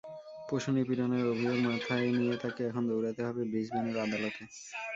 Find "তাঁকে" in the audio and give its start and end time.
2.41-2.61